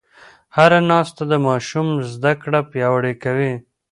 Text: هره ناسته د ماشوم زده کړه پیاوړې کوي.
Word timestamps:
هره 0.55 0.79
ناسته 0.91 1.23
د 1.31 1.33
ماشوم 1.47 1.87
زده 2.13 2.33
کړه 2.41 2.59
پیاوړې 2.71 3.13
کوي. 3.23 3.53